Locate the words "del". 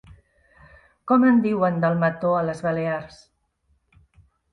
1.83-1.99